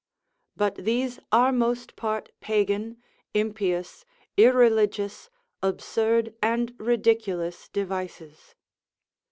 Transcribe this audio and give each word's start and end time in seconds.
But 0.55 0.77
these 0.77 1.19
are 1.31 1.51
most 1.51 1.95
part 1.95 2.31
Pagan, 2.39 2.97
impious, 3.35 4.03
irreligious, 4.35 5.29
absurd, 5.61 6.33
and 6.41 6.73
ridiculous 6.79 7.69
devices. 7.69 8.55